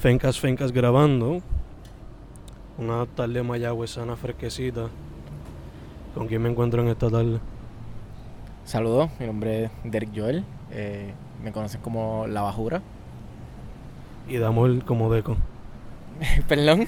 [0.00, 1.42] Fencas, Fencas grabando.
[2.78, 4.88] Una tarde mayagüezana fresquecita.
[6.14, 7.38] ¿Con quién me encuentro en esta tarde?
[8.64, 10.44] Saludos, mi nombre es Derek Joel.
[10.70, 12.82] eh, me conocen como La Bajura.
[14.28, 15.36] Y de amor como Deco.
[16.48, 16.86] Perdón.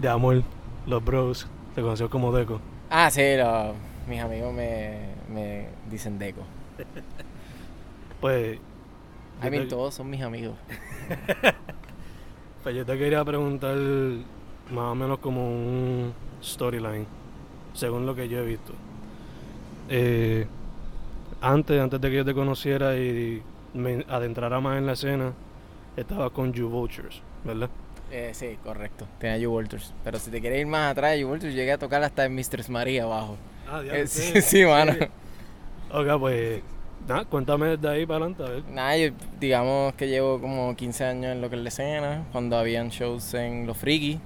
[0.00, 0.42] De amor,
[0.86, 1.46] los bros.
[1.74, 2.60] Se conoció como Deco.
[2.90, 3.74] Ah, sí, lo-
[4.08, 5.00] mis amigos me,
[5.32, 6.42] me dicen Deco.
[8.20, 8.58] Pues.
[9.42, 10.56] Mean, te- todos son mis amigos.
[12.68, 16.12] Pues yo te quería preguntar más o menos como un
[16.44, 17.06] storyline,
[17.72, 18.74] según lo que yo he visto.
[19.88, 20.46] Eh,
[21.40, 25.32] antes, antes de que yo te conociera y me adentrara más en la escena,
[25.96, 27.70] estaba con You Vultures, ¿verdad?
[28.10, 29.06] Eh, sí, correcto.
[29.18, 29.94] Tiene You Walters.
[30.04, 32.68] Pero si te quieres ir más atrás, You Walters llegué a tocar hasta en Mistress
[32.68, 33.38] María abajo.
[33.66, 34.92] Ah, Eh, sí, sí, mano.
[35.90, 36.62] Ok, pues,
[37.06, 38.62] nada, cuéntame desde ahí para adelante, a ver.
[38.72, 39.10] Nada, yo
[39.40, 43.34] digamos que llevo como 15 años en lo que es la escena, cuando habían shows
[43.34, 44.18] en Los Friki.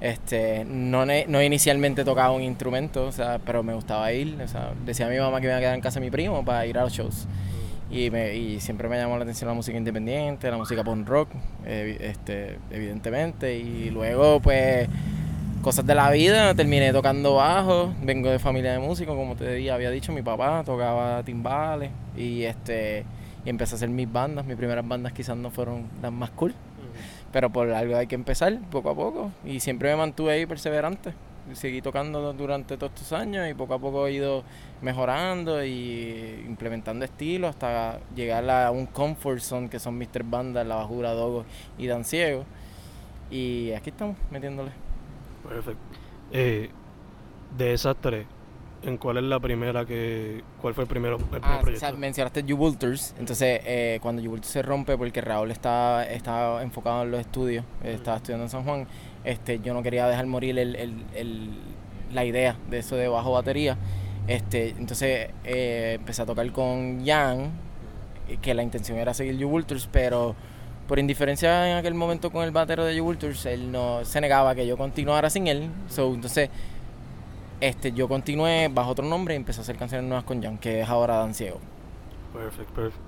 [0.00, 4.38] Este, no, no inicialmente tocaba un instrumento, o sea, pero me gustaba ir.
[4.40, 6.10] O sea, decía a mi mamá que me iba a quedar en casa de mi
[6.10, 7.26] primo para ir a los shows.
[7.90, 11.30] Y, me, y siempre me llamó la atención la música independiente, la música punk rock,
[11.66, 13.56] evi- este, evidentemente.
[13.58, 14.88] Y luego, pues,
[15.62, 17.92] cosas de la vida, terminé tocando bajo.
[18.02, 21.90] Vengo de familia de músicos, como te había dicho, mi papá tocaba timbales.
[22.16, 23.04] Y, este,
[23.44, 24.44] y empecé a hacer mis bandas.
[24.44, 26.54] Mis primeras bandas quizás no fueron las más cool.
[27.32, 29.30] Pero por algo hay que empezar, poco a poco.
[29.44, 31.12] Y siempre me mantuve ahí perseverante.
[31.52, 34.44] Seguí tocando durante todos estos años y poco a poco he ido
[34.82, 40.24] mejorando y implementando estilos hasta llegar a un comfort zone que son Mr.
[40.24, 41.44] Banda, La Bajura, Dogo
[41.78, 42.44] y Dan Ciego.
[43.30, 44.87] Y aquí estamos metiéndole.
[45.48, 45.80] Perfecto.
[46.32, 46.70] Eh,
[47.56, 48.26] de esas tres,
[48.82, 50.42] ¿en cuál es la primera que...
[50.60, 51.86] ¿Cuál fue el primero, el primer Ah, o proyecto?
[51.86, 53.14] sea, mencionaste Jubulters.
[53.18, 57.94] Entonces, eh, cuando Jubulters se rompe, porque Raúl estaba, estaba enfocado en los estudios, eh,
[57.94, 58.86] estaba estudiando en San Juan,
[59.24, 61.50] este, yo no quería dejar morir el, el- el-
[62.12, 63.76] la idea de eso de bajo batería.
[64.26, 67.50] Este, entonces, eh, empecé a tocar con Jan,
[68.42, 70.34] que la intención era seguir Jubulters, pero
[70.88, 74.66] por indiferencia en aquel momento con el batero de Jubulters, él no se negaba que
[74.66, 75.68] yo continuara sin él.
[75.88, 76.48] So, entonces,
[77.60, 80.80] este, yo continué bajo otro nombre y empecé a hacer canciones nuevas con Jan, que
[80.80, 81.58] es ahora Dan Ciego.
[82.32, 83.00] Perfecto, perfecto.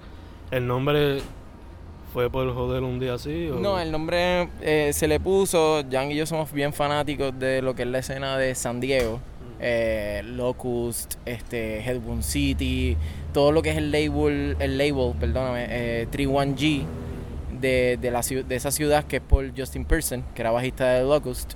[0.51, 1.21] ¿El nombre
[2.13, 3.49] fue por joder un día así?
[3.49, 3.55] O?
[3.61, 7.75] No, el nombre eh, se le puso, Jan y yo somos bien fanáticos de lo
[7.75, 9.21] que es la escena de San Diego.
[9.63, 12.97] eh, Locust, este, Headwound City,
[13.33, 16.85] todo lo que es el label, el label, perdóname, eh, 31G
[17.61, 21.03] de, de, la, de esa ciudad que es por Justin Pearson, que era bajista de
[21.03, 21.55] Locust.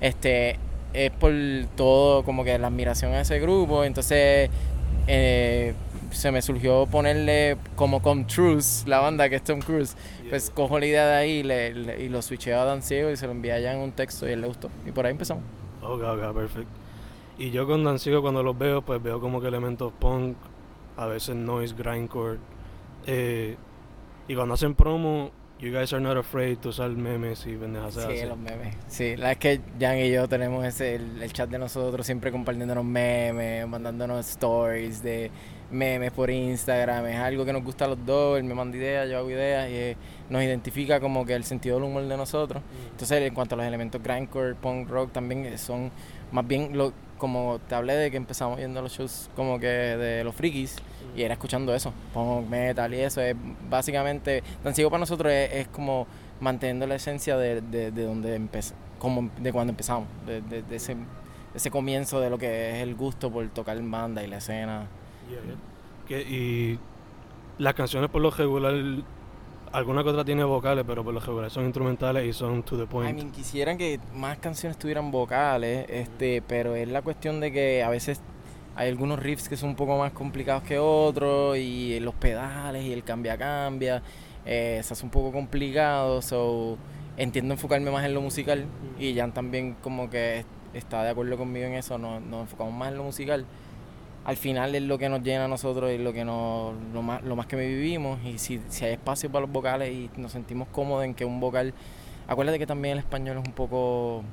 [0.00, 0.58] Este,
[0.92, 1.32] es por
[1.76, 3.84] todo como que la admiración a ese grupo.
[3.84, 4.50] Entonces
[5.06, 5.74] eh,
[6.10, 9.96] se me surgió ponerle como Come Truth, la banda que es Tom Cruise.
[10.28, 13.10] Pues cojo la idea de ahí y, le- le- y lo switcheo a Dan Ciego
[13.10, 14.70] y se lo envié allá en un texto y él le gustó.
[14.86, 15.44] Y por ahí empezamos.
[15.82, 16.70] Ok, ok, perfecto.
[17.38, 20.36] Y yo con Dancigo cuando los veo, pues veo como que elementos punk,
[20.96, 22.38] a veces noise, grindcore.
[23.06, 23.56] Eh,
[24.26, 25.30] y cuando hacen promo,
[25.60, 28.26] you guys are not afraid to usar memes y pendejas Sí, así.
[28.26, 28.74] los memes.
[28.88, 32.30] Sí, la es que Jan y yo tenemos ese, el, el chat de nosotros siempre
[32.30, 35.30] compartiéndonos memes, mandándonos stories de
[35.70, 37.06] memes por Instagram.
[37.06, 38.38] Es algo que nos gusta a los dos.
[38.38, 39.96] Él me manda ideas, yo hago ideas y eh,
[40.28, 42.62] nos identifica como que el sentido del humor de nosotros.
[42.90, 45.90] Entonces, en cuanto a los elementos grindcore, punk rock, también eh, son
[46.32, 49.66] más bien lo, como te hablé de que empezamos yendo a los shows como que
[49.66, 50.76] de los frikis
[51.16, 53.20] y era escuchando eso, punk, metal y eso.
[53.20, 53.34] Es
[53.70, 56.06] básicamente, tan ciego para nosotros es, es como
[56.40, 58.40] manteniendo la esencia de, de, de donde
[58.98, 60.96] como de cuando empezamos, de, de- de ese,
[61.54, 64.86] ese comienzo de lo que es el gusto por tocar en banda y la escena.
[65.30, 65.54] Yeah, yeah.
[66.06, 66.78] Que- y
[67.58, 68.74] las canciones por lo regular,
[69.72, 72.84] alguna que otra tiene vocales, pero por lo regular son instrumentales y son to the
[72.84, 73.14] I point.
[73.16, 77.88] mean, quisieran que más canciones tuvieran vocales, este, pero es la cuestión de que a
[77.90, 78.20] veces
[78.76, 82.92] hay algunos riffs que son un poco más complicados que otros y los pedales y
[82.92, 84.02] el cambia cambia,
[84.44, 86.78] eh, se hace un poco complicado, so
[87.16, 88.66] entiendo enfocarme más en lo musical
[88.98, 90.44] y Jan también como que
[90.74, 93.46] está de acuerdo conmigo en eso, nos, nos enfocamos más en lo musical
[94.26, 97.22] al final es lo que nos llena a nosotros y lo que nos, lo más,
[97.22, 98.18] lo más que vivimos.
[98.24, 101.38] Y si, si hay espacio para los vocales y nos sentimos cómodos en que un
[101.38, 101.72] vocal.
[102.26, 104.24] Acuérdate que también el español es un poco.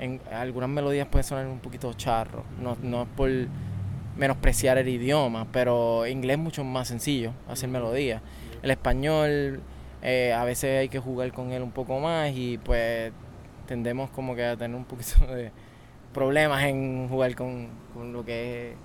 [0.00, 2.42] En algunas melodías pueden sonar un poquito charro.
[2.60, 3.30] No, no es por
[4.20, 8.20] menospreciar el idioma, pero inglés es mucho más sencillo hacer melodías.
[8.62, 9.62] El español
[10.02, 13.12] eh, a veces hay que jugar con él un poco más y pues
[13.66, 15.50] tendemos como que a tener un poquito de
[16.12, 18.76] problemas en jugar con, con lo que es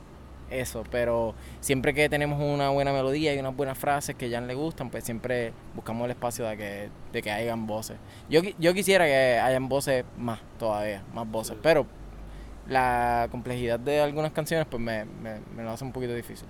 [0.70, 4.54] eso, pero siempre que tenemos una buena melodía y unas buenas frases que ya le
[4.54, 7.98] gustan, pues siempre buscamos el espacio de que, de que hayan voces.
[8.30, 11.86] Yo, yo quisiera que hayan voces más todavía, más voces, pero
[12.68, 16.48] la complejidad de algunas canciones pues me, me, lo hace un poquito difícil.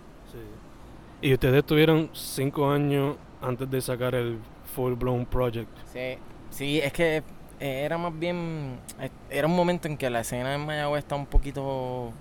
[1.21, 4.37] Y ustedes tuvieron cinco años antes de sacar el
[4.75, 5.69] Full Blown Project.
[5.91, 6.17] Sí,
[6.49, 7.23] sí, es que
[7.59, 11.15] eh, era más bien, eh, era un momento en que la escena en Mayagüez está
[11.15, 12.11] un poquito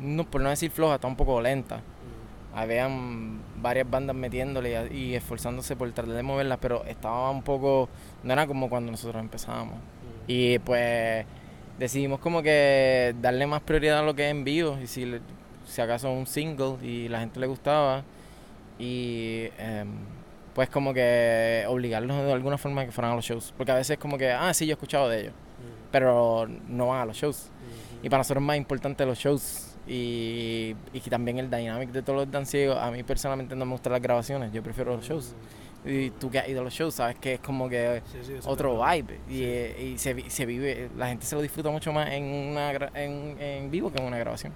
[0.00, 1.80] no, por no decir floja, está un poco lenta.
[2.54, 7.88] Habían varias bandas metiéndole y, esforzándose por tratar de moverlas, pero estaba un poco,
[8.22, 9.76] no era como cuando nosotros empezábamos.
[10.26, 11.24] Y pues
[11.78, 15.06] decidimos como que darle más prioridad a lo que es en vivo y si,
[15.66, 18.04] si acaso un single y la gente le gustaba
[18.78, 19.88] y em,
[20.54, 23.54] pues como que obligarlos de alguna forma a que fueran a los shows.
[23.56, 25.32] Porque a veces como que, ah, sí, yo he escuchado de ellos,
[25.92, 27.50] pero no van a los shows.
[28.02, 32.20] Y para nosotros es más importante los shows y, y también el dynamic de todos
[32.20, 32.76] los danciegos.
[32.76, 35.34] A mí personalmente no me gustan las grabaciones, yo prefiero los shows.
[35.84, 38.02] Y tú que has ido a los shows, sabes que es como que
[38.44, 39.20] otro vibe.
[39.28, 43.36] Y, y se, se, vive, la gente se lo disfruta mucho más en, una, en,
[43.40, 44.52] en vivo que en una grabación.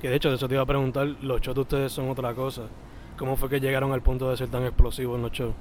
[0.00, 2.32] Que de hecho, de eso te iba a preguntar, los shows de ustedes son otra
[2.34, 2.62] cosa.
[3.18, 5.54] ¿Cómo fue que llegaron al punto de ser tan explosivos en los shows?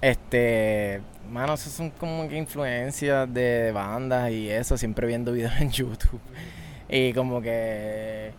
[0.00, 1.00] Este,
[1.30, 6.20] mano, eso son como que influencias de bandas y eso, siempre viendo videos en YouTube.
[6.88, 8.32] Y como que,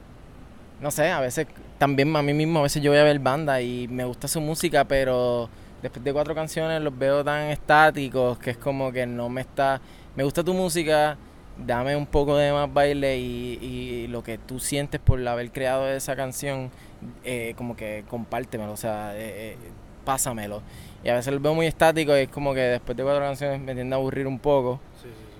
[0.80, 3.62] no sé, a veces también a mí mismo, a veces yo voy a ver banda
[3.62, 5.50] y me gusta su música, pero
[5.86, 9.80] después de cuatro canciones los veo tan estáticos que es como que no me está,
[10.16, 11.16] me gusta tu música,
[11.64, 15.88] dame un poco de más baile y, y lo que tú sientes por haber creado
[15.88, 16.72] esa canción,
[17.24, 19.58] eh, como que compártemelo, o sea, eh, eh,
[20.04, 20.64] pásamelo.
[21.04, 23.62] Y a veces los veo muy estáticos y es como que después de cuatro canciones
[23.62, 24.80] me tiende a aburrir un poco.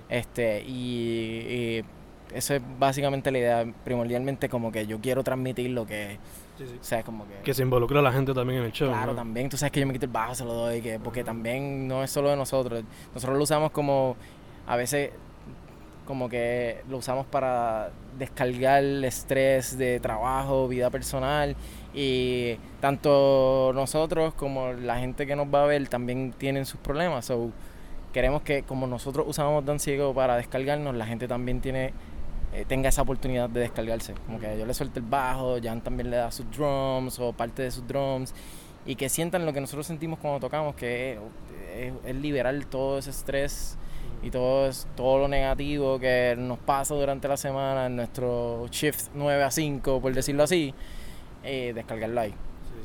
[0.08, 1.82] Este, y
[2.32, 6.18] eso es básicamente la idea, primordialmente como que yo quiero transmitir lo que...
[6.64, 7.34] O sea, como que...
[7.42, 8.88] Que se involucra la gente también en el show.
[8.88, 9.48] Claro, también.
[9.48, 12.02] Tú sabes que yo me quito el bajo, se lo doy, que, porque también no
[12.02, 12.82] es solo de nosotros.
[13.14, 14.16] Nosotros lo usamos como...
[14.66, 15.10] A veces
[16.06, 21.56] como que lo usamos para descargar el estrés de trabajo, vida personal
[21.92, 27.26] y tanto nosotros como la gente que nos va a ver también tienen sus problemas.
[27.26, 27.50] So,
[28.12, 31.92] queremos que como nosotros usamos Dan Ciego para descargarnos, la gente también tiene
[32.56, 34.14] eh, tenga esa oportunidad de descargarse.
[34.24, 37.62] Como que yo le suelte el bajo, Jan también le da sus drums o parte
[37.62, 38.32] de sus drums
[38.86, 41.18] y que sientan lo que nosotros sentimos cuando tocamos, que
[41.76, 43.76] es, liberar todo ese estrés
[44.22, 49.42] y todo, todo lo negativo que nos pasa durante la semana en nuestro shift 9
[49.42, 50.72] a 5, por decirlo así,
[51.44, 52.30] eh, descargarlo ahí.
[52.30, 52.36] Sí,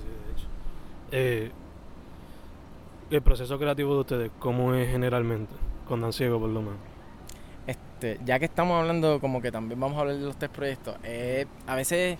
[0.02, 0.48] sí, de hecho.
[1.14, 1.52] Eh,
[3.10, 5.54] el proceso creativo de ustedes, ¿cómo es generalmente?
[5.88, 6.92] Con Dan Ciego, por lo menos.
[8.02, 10.96] Este, ya que estamos hablando, como que también vamos a hablar de los tres proyectos,
[11.68, 12.20] a veces es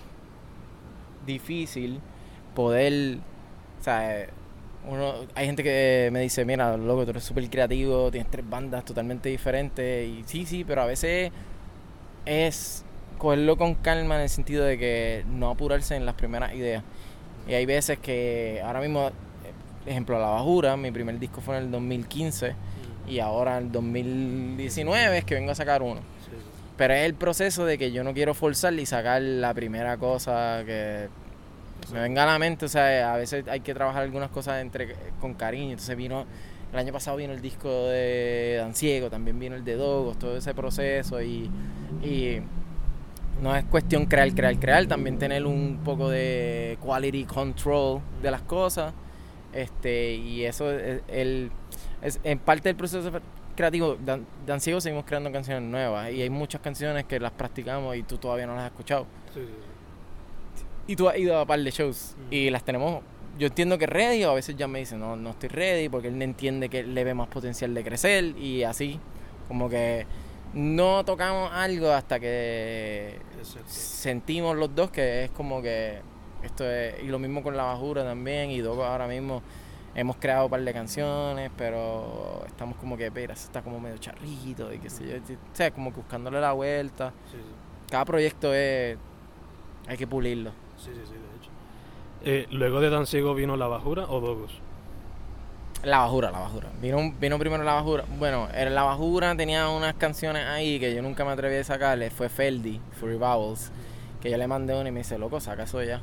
[1.26, 1.98] difícil
[2.54, 3.18] poder,
[3.80, 4.28] o sea,
[4.88, 8.84] uno, hay gente que me dice, mira, loco, tú eres súper creativo, tienes tres bandas
[8.84, 11.32] totalmente diferentes, y sí, sí, pero a veces
[12.26, 12.84] es
[13.18, 16.84] cogerlo con calma en el sentido de que no apurarse en las primeras ideas.
[17.48, 19.10] Y hay veces que ahora mismo,
[19.84, 22.54] ejemplo, La Bajura, mi primer disco fue en el 2015
[23.06, 26.00] y ahora en 2019 es que vengo a sacar uno.
[26.76, 30.62] Pero es el proceso de que yo no quiero forzar y sacar la primera cosa
[30.64, 31.08] que
[31.92, 32.64] me venga a la mente.
[32.64, 35.72] O sea, a veces hay que trabajar algunas cosas entre con cariño.
[35.72, 36.24] Entonces vino,
[36.72, 40.36] el año pasado vino el disco de Dan Ciego, también vino el de Dogos, todo
[40.36, 41.50] ese proceso y,
[42.02, 42.40] y
[43.42, 48.42] no es cuestión crear, crear, crear, también tener un poco de quality control de las
[48.42, 48.94] cosas.
[49.52, 51.50] Este, y eso es el
[52.02, 53.10] es, en parte del proceso
[53.54, 57.96] creativo, Dan, Dan Ciego seguimos creando canciones nuevas y hay muchas canciones que las practicamos
[57.96, 59.06] y tú todavía no las has escuchado.
[59.32, 59.46] Sí, sí,
[60.56, 60.64] sí.
[60.86, 63.02] Y tú has ido a un par de shows y las tenemos.
[63.38, 66.08] Yo entiendo que ready, o a veces ya me dice, no, no estoy ready, porque
[66.08, 68.98] él entiende que le ve más potencial de crecer y así.
[69.48, 70.06] Como que
[70.54, 73.18] no tocamos algo hasta que
[73.66, 76.00] sentimos los dos que es como que
[76.42, 77.02] esto es.
[77.02, 79.42] Y lo mismo con la bajura también, y Dogo ahora mismo
[79.94, 84.72] hemos creado un par de canciones, pero estamos como que, espera, está como medio charrito
[84.72, 85.16] y qué sé yo.
[85.16, 87.12] O sea, como que buscándole la vuelta.
[87.90, 88.96] Cada proyecto es
[89.86, 90.50] Hay que pulirlo.
[90.78, 91.50] Sí, sí, sí, de hecho.
[92.24, 94.60] Eh, luego de Dan Ciego vino La Bajura o Dogos.
[95.84, 96.68] La Bajura, La Bajura.
[96.80, 98.04] Vino, vino primero La Bajura.
[98.18, 102.10] Bueno, en La Bajura tenía unas canciones ahí que yo nunca me atreví a sacarle.
[102.10, 103.72] Fue Feldy, Fury Vowels.
[104.20, 106.00] Que yo le mandé una y me dice, loco, saca eso ya.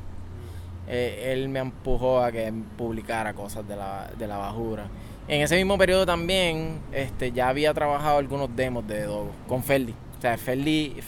[0.90, 4.86] Eh, él me empujó a que publicara cosas de la, de la Bajura.
[5.28, 9.94] En ese mismo periodo también este, ya había trabajado algunos demos de Dogo con Feldy.
[10.18, 11.00] O sea, Feldy,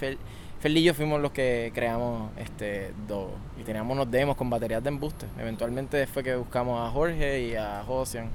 [0.60, 3.32] Feldy y yo fuimos los que creamos este Dogo.
[3.60, 5.26] Y teníamos unos demos con baterías de embuste.
[5.38, 8.30] Eventualmente fue que buscamos a Jorge y a Josian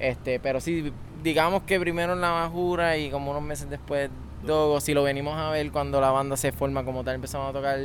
[0.00, 4.10] este, pero sí, digamos que primero en la bajura y como unos meses después
[4.44, 7.52] Dogo, si lo venimos a ver cuando la banda se forma como tal, empezamos a
[7.52, 7.78] tocar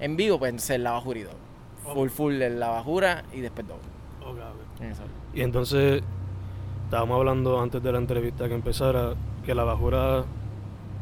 [0.00, 1.51] en vivo, pues entonces la bajura y Dogo.
[1.92, 3.80] Full full en la bajura y después Dogo.
[5.34, 6.02] Y entonces
[6.84, 10.24] estábamos hablando antes de la entrevista que empezara que la bajura,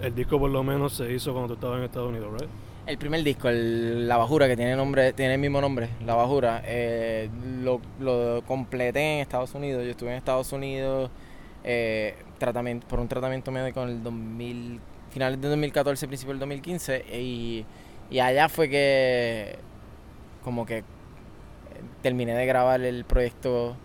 [0.00, 2.50] el disco por lo menos se hizo cuando tú estabas en Estados Unidos, ¿right?
[2.86, 7.28] El primer disco, La Bajura, que tiene nombre tiene el mismo nombre, La Bajura, eh,
[7.62, 9.84] lo, lo, completé en Estados Unidos.
[9.84, 11.10] Yo estuve en Estados Unidos
[11.62, 17.04] eh, tratamiento, por un tratamiento médico en el 2000, finales de 2014, principio del 2015.
[17.20, 17.64] Y,
[18.10, 19.58] y allá fue que
[20.42, 20.84] como que
[22.02, 23.76] terminé de grabar el proyecto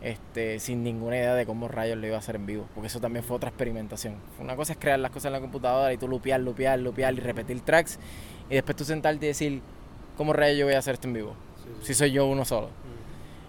[0.00, 3.00] este, sin ninguna idea de cómo rayos lo iba a hacer en vivo, porque eso
[3.00, 4.16] también fue otra experimentación.
[4.38, 7.20] Una cosa es crear las cosas en la computadora y tú lupear, lupear, lupear y
[7.20, 7.98] repetir tracks,
[8.50, 9.62] y después tú sentarte y decir,
[10.16, 11.34] ¿cómo rayos yo voy a hacer esto en vivo?
[11.80, 12.68] Si soy yo uno solo.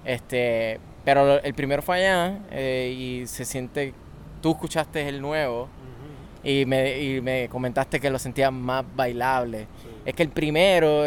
[0.05, 3.93] Este, pero el primero fue allá eh, y se siente,
[4.41, 5.67] tú escuchaste el nuevo
[6.43, 9.67] y, me, y me comentaste que lo sentías más bailable
[10.05, 11.03] es que el primero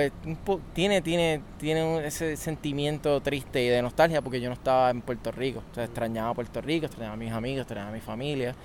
[0.75, 5.31] tiene, tiene, tiene ese sentimiento triste y de nostalgia porque yo no estaba en Puerto
[5.31, 5.62] Rico.
[5.71, 8.57] O sea, extrañaba Puerto Rico, extrañaba a mis amigos, extrañaba a mi familia.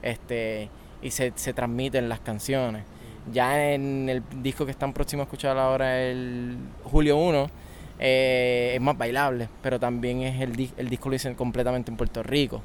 [0.00, 0.70] Este,
[1.02, 2.84] y se, se transmiten las canciones.
[3.32, 7.50] Ya en el disco que están próximos a escuchar ahora, el Julio 1,
[7.98, 12.22] eh, es más bailable, pero también es el, el disco lo hice completamente en Puerto
[12.22, 12.62] Rico.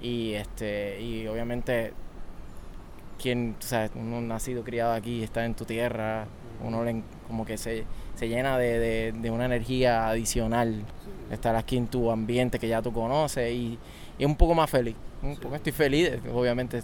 [0.00, 1.92] Y este y obviamente
[3.18, 6.26] quien, o sea, uno nacido, criado aquí, está en tu tierra,
[6.62, 6.84] uno
[7.26, 7.84] como que se,
[8.14, 10.82] se llena de, de, una energía adicional
[11.30, 13.78] estar aquí en tu ambiente que ya tú conoces y,
[14.18, 14.96] y un poco más feliz.
[15.22, 16.82] Un poco estoy feliz, obviamente,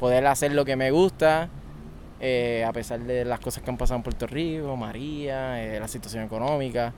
[0.00, 1.48] poder hacer lo que me gusta,
[2.20, 5.88] eh, a pesar de las cosas que han pasado en Puerto Rico, María, eh, la
[5.88, 6.92] situación económica.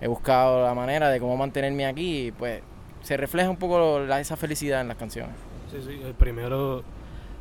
[0.00, 2.60] He buscado la manera de cómo mantenerme aquí y pues
[3.02, 5.34] se refleja un poco esa felicidad en las canciones.
[5.70, 6.82] Sí, sí, el primero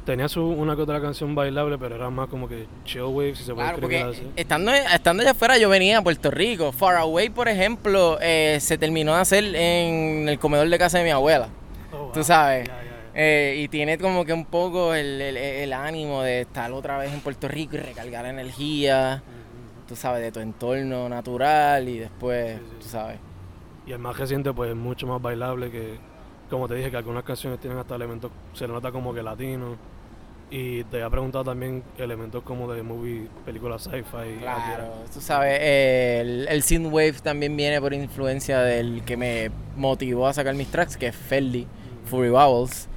[0.05, 3.43] tenía su, una que otra canción bailable, pero era más como que chill wave, si
[3.43, 4.31] se puede claro, así.
[4.35, 6.71] Estando, estando allá afuera, yo venía a Puerto Rico.
[6.71, 11.05] Far Away, por ejemplo, eh, se terminó de hacer en el comedor de casa de
[11.05, 11.49] mi abuela.
[11.91, 12.69] Oh, Tú sabes.
[13.15, 17.21] Eh, y tiene como que un poco el, el, ánimo de estar otra vez en
[17.21, 19.21] Puerto Rico y recargar energía,
[19.87, 23.19] tú sabes, de tu entorno natural y después, tú sabes.
[23.85, 25.99] Y el más reciente, pues, es mucho más bailable que,
[26.49, 29.75] como te dije, que algunas canciones tienen hasta elementos, se nota como que latino.
[30.51, 34.37] Y te había preguntado también elementos como de movie, películas sci-fi.
[34.39, 40.33] Claro, tú sabes, el, el synthwave también viene por influencia del que me motivó a
[40.33, 41.65] sacar mis tracks, que es Feldy,
[42.05, 42.87] Fury Vowels.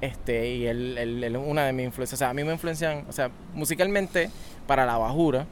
[0.00, 3.12] Este, y él, él, una de mis influencias, o sea, a mí me influencian, o
[3.12, 4.28] sea, musicalmente,
[4.66, 5.46] para la bajura,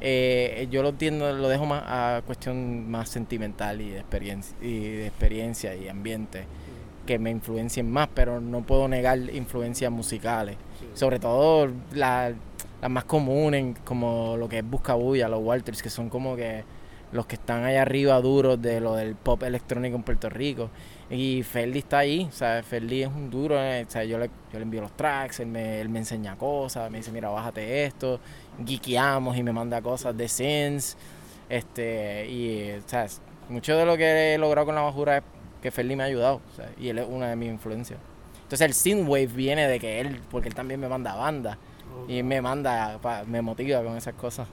[0.00, 4.80] eh, yo lo entiendo, lo dejo más a cuestión más sentimental y de experiencia, y
[4.80, 6.46] de experiencia y ambiente
[7.06, 10.56] que me influencien más, pero no puedo negar influencias musicales.
[10.94, 12.34] Sobre todo las
[12.88, 16.64] más comunes, como lo que es Buscabulla, los Walters, que son como que
[17.12, 20.70] los que están allá arriba duros de lo del pop electrónico en Puerto Rico.
[21.08, 24.26] Y Ferdi está ahí, o sea, Ferdi es un duro, eh, o sea, yo le,
[24.52, 27.84] yo le envío los tracks, él me, él me enseña cosas, me dice, mira, bájate
[27.84, 28.18] esto,
[28.66, 30.96] geekeamos y me manda cosas de Sense.
[31.48, 33.06] Este, y, o sea,
[33.48, 35.22] mucho de lo que he logrado con la bajura es
[35.62, 36.40] que Ferdi me ha ayudado
[36.78, 37.98] y él es una de mis influencias.
[38.42, 41.58] Entonces el synthwave viene de que él, porque él también me manda banda
[42.06, 44.46] y me manda, me motiva con esas cosas.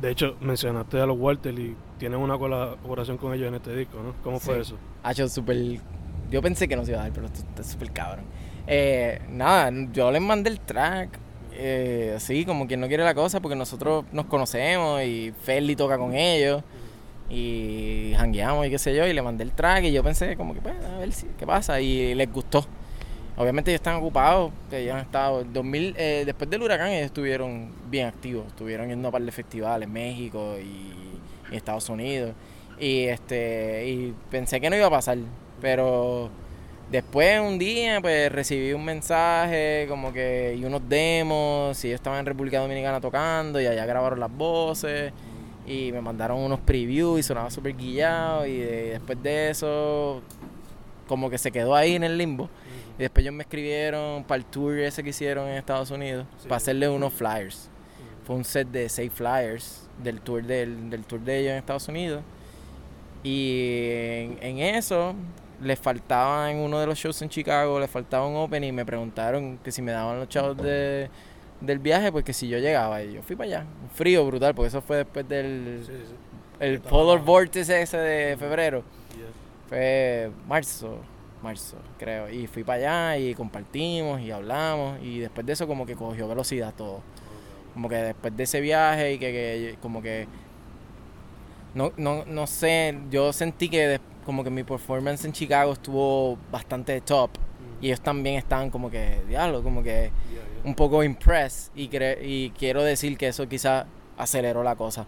[0.00, 3.98] De hecho, mencionaste a los Walter y tienen una colaboración con ellos en este disco,
[4.02, 4.14] ¿no?
[4.22, 4.76] ¿Cómo fue eso?
[5.02, 5.56] Ha hecho súper...
[6.30, 8.24] Yo pensé que no se iba a dar, pero está súper cabrón.
[8.66, 11.10] Eh, nada, yo les mandé el track,
[11.52, 15.96] eh, así como quien no quiere la cosa, porque nosotros nos conocemos y Ferdi toca
[15.96, 16.64] con ellos
[17.30, 20.54] y jangueamos y qué sé yo, y le mandé el track y yo pensé como
[20.54, 22.66] que, pues, a ver si, qué pasa, y les gustó.
[23.36, 27.72] Obviamente ellos están ocupados, que ellos han estado, 2000, eh, después del huracán ellos estuvieron
[27.90, 32.34] bien activos, estuvieron yendo a par de festivales, México y, y, Estados Unidos,
[32.78, 35.18] y este y pensé que no iba a pasar,
[35.60, 36.30] pero
[36.90, 42.20] Después un día pues recibí un mensaje como que y unos demos y ellos estaban
[42.20, 45.12] en República Dominicana tocando y allá grabaron las voces
[45.66, 50.22] y me mandaron unos previews y sonaba súper guillado y después de eso
[51.08, 52.48] como que se quedó ahí en el limbo.
[52.98, 56.56] Y después ellos me escribieron para el tour ese que hicieron en Estados Unidos para
[56.56, 57.68] hacerle unos flyers.
[58.24, 61.88] Fue un set de seis flyers del tour, del, del tour de ellos en Estados
[61.88, 62.22] Unidos.
[63.22, 65.14] Y en, eso
[65.62, 68.84] les faltaba en uno de los shows en Chicago, les faltaba un open y me
[68.84, 71.08] preguntaron que si me daban los chavos de,
[71.66, 73.02] del viaje, pues que si yo llegaba.
[73.02, 73.66] Y yo fui para allá.
[73.82, 75.84] Un frío brutal, porque eso fue después del
[76.60, 78.82] el Polar Vortex ese de febrero.
[79.68, 80.98] Fue marzo,
[81.42, 82.30] marzo, creo.
[82.30, 85.00] Y fui para allá y compartimos y hablamos.
[85.02, 87.02] Y después de eso como que cogió velocidad todo
[87.74, 90.26] como que después de ese viaje y que, como que
[91.74, 97.00] no, no, no sé, yo sentí que como que mi performance en Chicago estuvo bastante
[97.00, 97.30] top
[97.80, 100.12] y ellos también estaban como que, diablo, como que
[100.64, 101.90] un poco impressed y,
[102.22, 105.06] y quiero decir que eso quizás aceleró la cosa.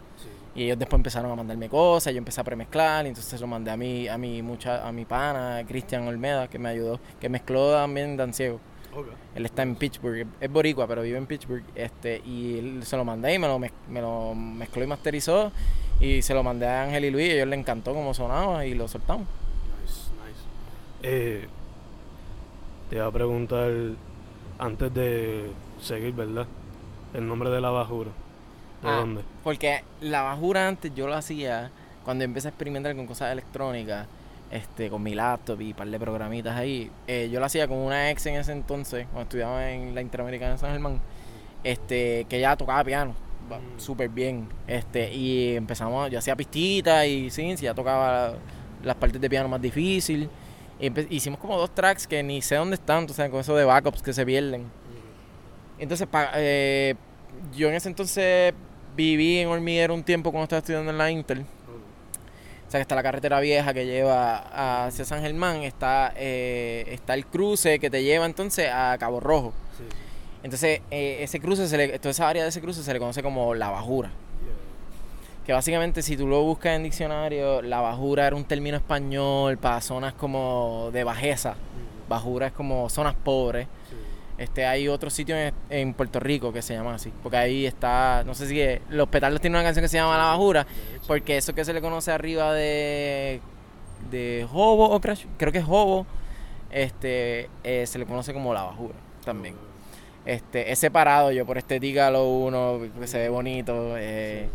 [0.55, 3.71] Y ellos después empezaron a mandarme cosas, yo empecé a premezclar, y entonces lo mandé
[3.71, 7.73] a mi, a mi, mucha, a mi pana, Cristian Olmeda, que me ayudó, que mezcló
[7.73, 8.59] también Dan Ciego.
[9.35, 11.63] Él está en Pittsburgh, es boricua, pero vive en Pittsburgh.
[11.75, 13.71] Este, y se lo mandé y me lo, me,
[14.01, 15.53] lo mezcló y masterizó.
[16.01, 18.65] Y se lo mandé a Ángel y Luis y a ellos les encantó cómo sonaba
[18.65, 19.27] y lo soltamos.
[19.83, 20.41] Nice, nice.
[21.03, 21.49] Eh,
[22.89, 23.71] te iba a preguntar,
[24.59, 26.47] antes de seguir, ¿verdad?
[27.15, 28.11] El nombre de la bajura.
[28.83, 29.23] ¿De ah, dónde?
[29.43, 31.71] Porque la bajura antes yo lo hacía
[32.05, 34.07] cuando empecé a experimentar con cosas electrónicas
[34.51, 36.91] este, con mi laptop y un par de programitas ahí.
[37.07, 40.53] Eh, yo lo hacía con una ex en ese entonces, cuando estudiaba en la Interamericana
[40.53, 41.01] de San Germán,
[41.65, 43.81] este, que ya tocaba piano mm.
[43.81, 44.49] súper bien.
[44.67, 48.35] Este, y empezamos, yo hacía pistitas y sí, ya tocaba
[48.85, 50.29] las partes de piano más difícil.
[51.11, 54.13] Hicimos como dos tracks que ni sé dónde están, entonces con eso de backups que
[54.13, 54.67] se pierden.
[55.79, 56.95] Entonces, eh,
[57.55, 58.55] yo en ese entonces
[58.97, 61.45] viví en Hormiguero un tiempo cuando estaba estudiando en la Intel
[62.67, 67.15] o sea, que está la carretera vieja que lleva hacia San Germán, está, eh, está
[67.15, 69.53] el cruce que te lleva entonces a Cabo Rojo.
[70.43, 73.23] Entonces, eh, ese cruce, se le, toda esa área de ese cruce se le conoce
[73.23, 74.11] como la bajura.
[75.47, 79.81] Que básicamente, si tú lo buscas en diccionario, la bajura era un término español para
[79.81, 81.55] zonas como de bajeza.
[82.09, 83.69] Bajura es como zonas pobres.
[84.39, 85.37] Este, hay otro sitio
[85.71, 89.41] en, Puerto Rico que se llama así, porque ahí está, no sé si Los Petardos
[89.41, 90.67] tienen una canción que se llama La Bajura,
[91.07, 93.41] porque eso que se le conoce arriba de
[94.11, 96.07] de Hobo o Crash, creo que es Hobo,
[96.71, 99.55] este, eh, se le conoce como La Bajura también.
[100.25, 104.49] Este, es separado, yo por estética lo uno, que se ve bonito, eh,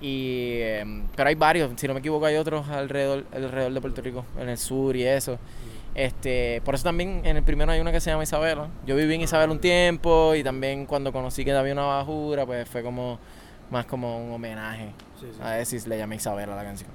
[0.00, 4.02] y, em, pero hay varios, si no me equivoco hay otros alrededor, alrededor de Puerto
[4.02, 5.38] Rico, en el sur y eso.
[5.94, 8.68] Este, por eso también en el primero hay una que se llama Isabela.
[8.86, 12.68] Yo viví en Isabela un tiempo y también cuando conocí que había una bajura, pues
[12.68, 13.18] fue como
[13.70, 14.92] más como un homenaje
[15.42, 16.90] a decir le llamé Isabela la canción.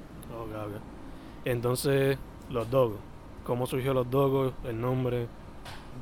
[1.45, 2.17] Entonces,
[2.49, 2.99] los dogos.
[3.43, 4.53] ¿Cómo surgió los dogos?
[4.63, 5.27] El nombre.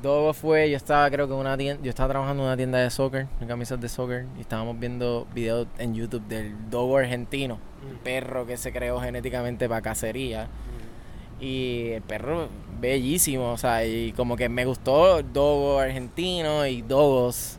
[0.02, 2.78] Dogo fue, yo estaba creo que en una tienda, yo estaba trabajando en una tienda
[2.78, 7.58] de soccer, en camisas de soccer, y estábamos viendo videos en YouTube del dogo argentino,
[7.86, 7.98] el mm.
[7.98, 10.44] perro que se creó genéticamente para cacería.
[10.44, 11.42] Mm.
[11.42, 12.48] Y el perro
[12.80, 17.58] bellísimo, o sea, y como que me gustó Dogo argentino y Dogos.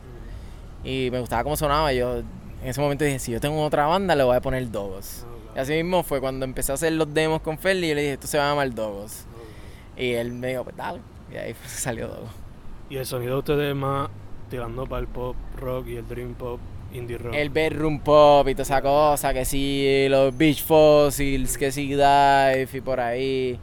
[0.84, 1.92] Y me gustaba cómo sonaba.
[1.92, 2.26] Yo en
[2.68, 5.26] ese momento dije, si yo tengo otra banda, le voy a poner Dogos.
[5.56, 8.12] Y así mismo fue cuando empecé a hacer los demos con Ferli y le dije,
[8.14, 9.24] esto se va a llamar Dogos.
[9.96, 11.00] Y él me dijo, pues dale.
[11.32, 12.30] Y ahí salió Dogos.
[12.90, 14.10] ¿Y el sonido de ustedes más
[14.50, 16.60] tirando para el pop rock y el dream pop?
[16.92, 17.34] Indie rock.
[17.34, 22.68] El bedroom pop y toda esa cosa, que sí, los Beach Fossils, que sí, Dive
[22.70, 23.58] y por ahí.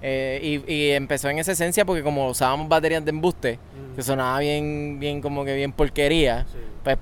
[0.00, 3.58] Eh, y, empezó en esa esencia porque como usábamos baterías de embuste,
[3.96, 6.46] que sonaba bien, bien como que bien porquería,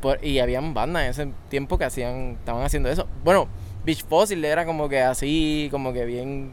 [0.00, 3.06] pues y habían bandas en ese tiempo que hacían, estaban haciendo eso.
[3.22, 3.48] Bueno,
[3.84, 6.52] Beach Fossil era como que así, como que bien,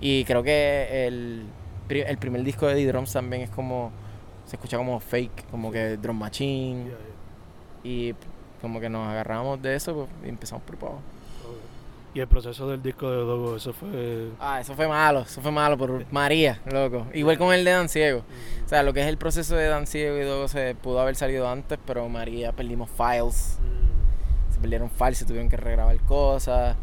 [0.00, 1.44] y creo que el,
[1.88, 3.90] el primer disco de D-Drums también es como,
[4.46, 6.90] se escucha como fake, como que drum machine,
[7.82, 8.14] y
[8.60, 10.78] como que nos agarramos de eso pues, y empezamos por
[12.14, 14.30] y el proceso del disco de Dogo, eso fue...
[14.38, 17.08] Ah, eso fue malo, eso fue malo por María, loco.
[17.12, 18.22] Igual con el de Dan Ciego.
[18.64, 21.16] O sea, lo que es el proceso de Dan Ciego y Dogo se pudo haber
[21.16, 23.58] salido antes, pero María perdimos files.
[24.48, 26.76] Se perdieron files, se tuvieron que regrabar cosas.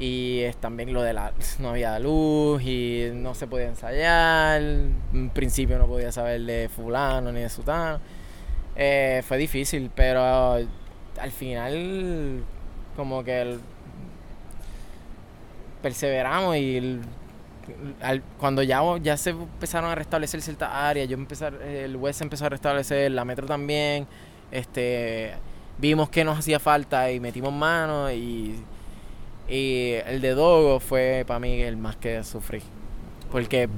[0.00, 1.32] Y es también lo de la...
[1.60, 4.60] No había luz y no se podía ensayar.
[4.62, 8.00] En principio no podía saber de fulano ni de sutano.
[8.74, 12.42] Eh, fue difícil, pero al final
[12.96, 13.58] como que...
[15.82, 17.00] Perseveramos y
[18.38, 22.48] cuando ya, ya se empezaron a restablecer ciertas áreas, yo empezar, el West empezó a
[22.48, 24.06] restablecer, la Metro también,
[24.50, 25.32] este,
[25.78, 28.56] vimos que nos hacía falta y metimos manos y,
[29.50, 32.62] y el de Dogo fue para mí el más que sufrí.
[33.32, 33.68] Porque,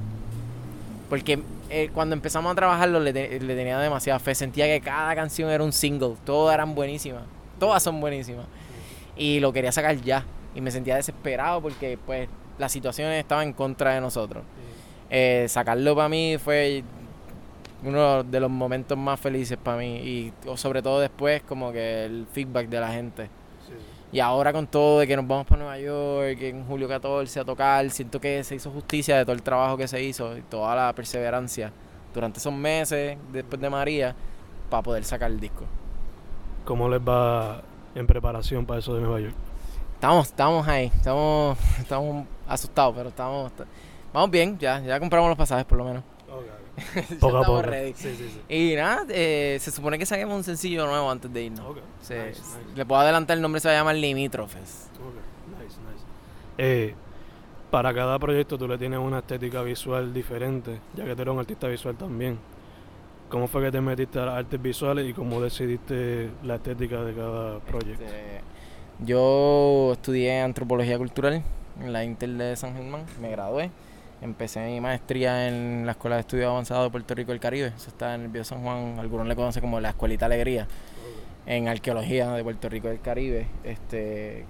[1.08, 5.50] porque eh, cuando empezamos a trabajarlo le, le tenía demasiada fe, sentía que cada canción
[5.50, 7.22] era un single, todas eran buenísimas,
[7.58, 8.46] todas son buenísimas.
[9.16, 13.54] Y lo quería sacar ya y me sentía desesperado porque pues la situación estaba en
[13.54, 14.44] contra de nosotros.
[15.08, 16.85] Eh, sacarlo para mí fue
[17.82, 22.26] uno de los momentos más felices para mí y sobre todo después como que el
[22.30, 23.41] feedback de la gente.
[24.12, 27.40] Y ahora con todo de que nos vamos para Nueva York, que en julio 14
[27.40, 30.42] a tocar, siento que se hizo justicia de todo el trabajo que se hizo y
[30.42, 31.72] toda la perseverancia
[32.12, 34.14] durante esos meses después de María
[34.68, 35.64] para poder sacar el disco.
[36.66, 37.62] ¿Cómo les va
[37.94, 39.35] en preparación para eso de Nueva York?
[39.94, 43.51] Estamos, estamos ahí, estamos, estamos asustados, pero estamos,
[44.12, 46.05] vamos bien, ya, ya compramos los pasajes por lo menos.
[47.20, 47.62] Poco a poco.
[47.94, 48.40] Sí, sí, sí.
[48.48, 51.66] Y nada, eh, se supone que saquemos un sencillo nuevo antes de irnos.
[51.66, 52.32] Okay.
[52.74, 54.88] Le puedo adelantar el nombre, se va a llamar Limítrofes.
[54.94, 55.66] Okay.
[55.66, 56.04] Nice, nice.
[56.58, 56.94] Eh,
[57.70, 61.40] para cada proyecto tú le tienes una estética visual diferente, ya que tú eres un
[61.40, 62.38] artista visual también.
[63.28, 67.14] ¿Cómo fue que te metiste a las artes visuales y cómo decidiste la estética de
[67.14, 68.04] cada proyecto?
[68.04, 68.42] Este,
[69.00, 71.42] yo estudié antropología cultural
[71.80, 73.70] en la Intel de San Germán, me gradué.
[74.22, 77.72] Empecé mi maestría en la Escuela de Estudios Avanzados de Puerto Rico del Caribe.
[77.76, 80.68] Eso está en el Bio San Juan, algunos le conocen como la Escuelita Alegría,
[81.44, 83.48] en arqueología de Puerto Rico del Caribe.
[83.64, 84.46] Este,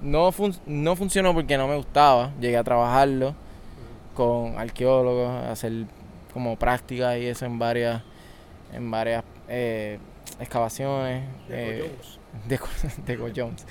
[0.00, 0.30] no,
[0.66, 2.32] no funcionó porque no me gustaba.
[2.40, 3.34] Llegué a trabajarlo
[4.14, 5.72] con arqueólogos, a hacer
[6.32, 8.02] como prácticas y eso en varias,
[8.72, 9.98] en varias eh,
[10.38, 11.24] excavaciones.
[11.48, 11.90] Eh,
[12.48, 12.58] de,
[13.16, 13.66] de Jones.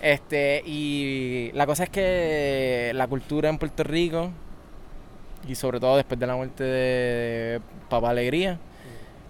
[0.00, 4.30] Este, y la cosa es que la cultura en Puerto Rico,
[5.48, 8.58] y sobre todo después de la muerte de Papá Alegría,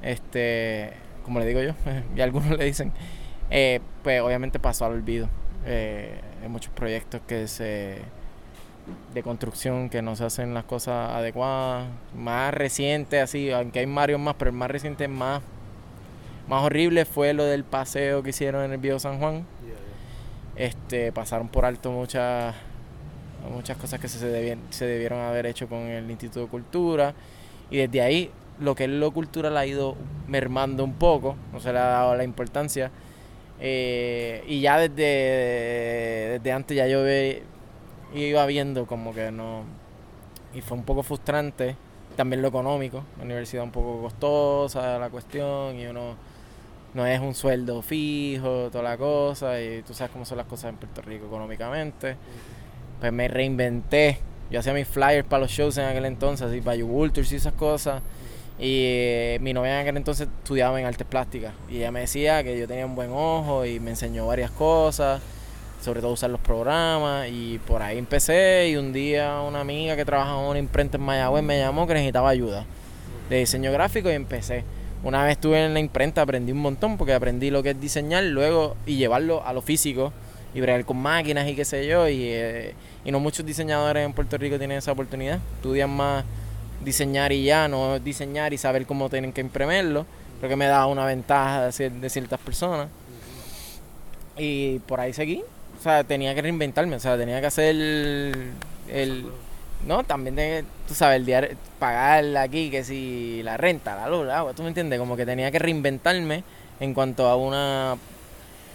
[0.03, 0.93] este,
[1.25, 1.73] como le digo yo,
[2.17, 2.93] y algunos le dicen,
[3.51, 5.29] eh, pues obviamente pasó al olvido.
[5.67, 7.99] Eh, hay muchos proyectos que se
[9.15, 11.87] de construcción que no se hacen las cosas adecuadas.
[12.15, 15.43] Más reciente, así, aunque hay varios más, pero el más reciente más
[16.51, 19.47] más horrible fue lo del paseo que hicieron en el Viejo San Juan.
[20.57, 22.57] Este, pasaron por alto muchas
[23.49, 27.15] muchas cosas que se, debieron, se debieron haber hecho con el Instituto de Cultura.
[27.71, 29.97] Y desde ahí lo que es lo cultural ha ido
[30.29, 32.91] mermando un poco, no se le ha dado la importancia.
[33.61, 37.05] Eh, y ya desde, desde antes ya yo
[38.15, 39.63] iba viendo como que no...
[40.55, 41.77] Y fue un poco frustrante.
[42.17, 46.17] También lo económico, la universidad un poco costosa, la cuestión, y uno
[46.93, 50.71] no es un sueldo fijo, toda la cosa, y tú sabes cómo son las cosas
[50.71, 52.17] en Puerto Rico económicamente.
[53.01, 54.19] Pues me reinventé.
[54.51, 57.55] Yo hacía mis flyers para los shows en aquel entonces, así para Ultras y esas
[57.55, 58.03] cosas.
[58.59, 61.55] Y eh, mi novia en aquel entonces estudiaba en artes plásticas.
[61.71, 65.23] Y ella me decía que yo tenía un buen ojo y me enseñó varias cosas,
[65.81, 67.29] sobre todo usar los programas.
[67.31, 68.69] Y por ahí empecé.
[68.69, 71.95] Y un día una amiga que trabaja en una imprenta en Mayagüez me llamó que
[71.95, 72.67] necesitaba ayuda
[73.31, 74.65] de diseño gráfico y empecé.
[75.03, 78.25] Una vez estuve en la imprenta, aprendí un montón porque aprendí lo que es diseñar
[78.25, 80.13] luego y llevarlo a lo físico
[80.55, 82.09] y bregar con máquinas y qué sé yo.
[82.09, 85.39] Y, eh, y no muchos diseñadores en Puerto Rico tienen esa oportunidad.
[85.57, 86.25] Estudian más
[86.85, 90.07] diseñar y ya, no diseñar y saber cómo tienen que imprimirlo.
[90.39, 92.89] Creo que me da una ventaja de, ciertas personas.
[94.37, 95.43] Y por ahí seguí.
[95.79, 96.97] O sea, tenía que reinventarme.
[96.97, 97.75] O sea, tenía que hacer
[98.89, 99.31] el
[99.87, 104.31] no, también tú sabes, el diario, pagar aquí, que si la renta, la luz, el
[104.31, 106.45] agua, tú me entiendes, como que tenía que reinventarme
[106.81, 107.97] en cuanto a una,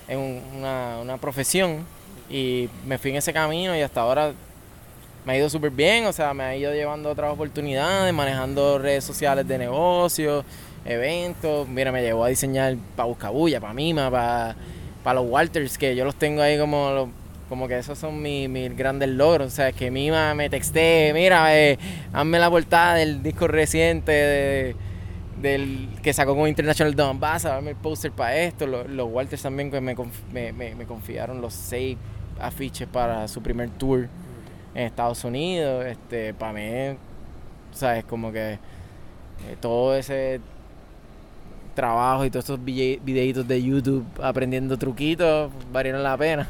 [0.07, 1.85] en una, una profesión
[2.29, 4.33] y me fui en ese camino y hasta ahora
[5.25, 9.03] me ha ido súper bien, o sea, me ha ido llevando otras oportunidades, manejando redes
[9.03, 10.45] sociales de negocios,
[10.85, 14.55] eventos, mira, me llevó a diseñar para Buscabulla, para Mima, para,
[15.03, 17.09] para los Walters, que yo los tengo ahí como los
[17.49, 19.47] como que esos son mis, grandes logros.
[19.47, 21.77] O sea, que Mima me texté, mira, eh,
[22.11, 24.75] hazme la portada del disco reciente
[25.41, 28.65] del que sacó con International Donbass, hazme el póster para esto.
[28.67, 29.95] Los, Walters también que me,
[30.54, 31.98] me, confiaron los seis
[32.39, 34.08] afiches para su primer tour
[34.74, 35.86] en Estados Unidos.
[35.86, 36.98] Este, para mí,
[37.71, 38.06] ¿sabes?
[38.06, 40.39] Como que eh, todo ese
[41.76, 46.48] trabajo y todos estos videitos de YouTube aprendiendo truquitos valieron la pena.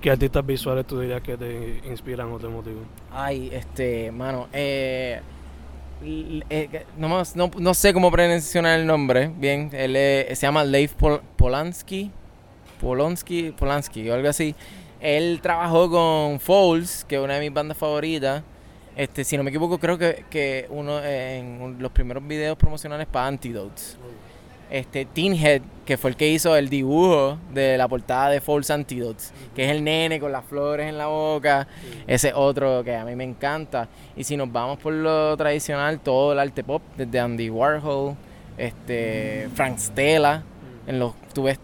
[0.00, 2.84] ¿Qué artistas visuales tú dirías que te inspiran o te motivan?
[3.12, 5.20] Ay, este, mano, eh,
[6.04, 7.22] eh no,
[7.58, 9.94] no, sé cómo pronunciar el nombre, bien, él
[10.36, 12.10] se llama Leif Pol Polanski,
[12.80, 14.54] Polonsky, Polanski o algo así.
[15.00, 18.42] Él trabajó con Falls, que es una de mis bandas favoritas.
[18.94, 23.26] Este, si no me equivoco, creo que, que uno en los primeros videos promocionales para
[23.26, 23.96] Antidotes.
[24.72, 28.72] Este, Teen Head, que fue el que hizo el dibujo de la portada de False
[28.72, 31.68] Antidotes, que es el nene con las flores en la boca.
[32.06, 33.86] Ese otro que a mí me encanta.
[34.16, 38.16] Y si nos vamos por lo tradicional, todo el arte pop, desde Andy Warhol,
[38.56, 40.42] este, Frank Stella,
[40.86, 41.58] en los, tú ves